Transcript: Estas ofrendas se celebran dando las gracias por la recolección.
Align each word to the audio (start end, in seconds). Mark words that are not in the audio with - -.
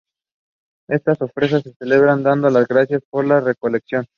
Estas 0.89 1.21
ofrendas 1.21 1.61
se 1.61 1.75
celebran 1.75 2.23
dando 2.23 2.49
las 2.49 2.67
gracias 2.67 3.03
por 3.11 3.23
la 3.23 3.39
recolección. 3.39 4.07